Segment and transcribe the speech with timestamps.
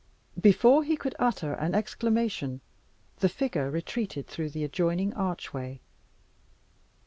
[0.41, 2.61] Before he could utter an exclamation,
[3.19, 5.79] the figure retreated through the adjoining archway.